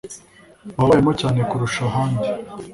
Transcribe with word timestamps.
baba 0.75 0.81
bayarimo 0.89 1.11
cyane 1.21 1.39
kurusha 1.49 1.81
ahandi 1.89 2.27